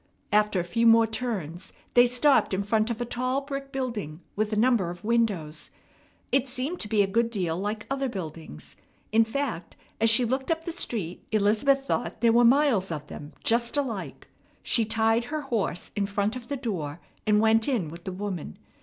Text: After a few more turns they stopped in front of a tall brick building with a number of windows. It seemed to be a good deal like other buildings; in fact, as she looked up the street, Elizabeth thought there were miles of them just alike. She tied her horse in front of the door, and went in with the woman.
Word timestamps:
After 0.33 0.59
a 0.59 0.63
few 0.63 0.87
more 0.87 1.05
turns 1.05 1.73
they 1.93 2.07
stopped 2.07 2.55
in 2.55 2.63
front 2.63 2.89
of 2.89 2.99
a 2.99 3.05
tall 3.05 3.41
brick 3.41 3.71
building 3.71 4.21
with 4.35 4.51
a 4.51 4.55
number 4.55 4.89
of 4.89 5.03
windows. 5.03 5.69
It 6.31 6.47
seemed 6.47 6.79
to 6.79 6.87
be 6.87 7.03
a 7.03 7.07
good 7.07 7.29
deal 7.29 7.55
like 7.55 7.85
other 7.87 8.09
buildings; 8.09 8.75
in 9.11 9.23
fact, 9.23 9.75
as 9.99 10.09
she 10.09 10.25
looked 10.25 10.49
up 10.49 10.65
the 10.65 10.71
street, 10.71 11.23
Elizabeth 11.31 11.85
thought 11.85 12.21
there 12.21 12.33
were 12.33 12.43
miles 12.43 12.91
of 12.91 13.05
them 13.05 13.33
just 13.43 13.77
alike. 13.77 14.27
She 14.63 14.85
tied 14.85 15.25
her 15.25 15.41
horse 15.41 15.91
in 15.95 16.07
front 16.07 16.35
of 16.35 16.47
the 16.47 16.57
door, 16.57 16.99
and 17.27 17.39
went 17.39 17.67
in 17.67 17.89
with 17.91 18.03
the 18.05 18.11
woman. 18.11 18.57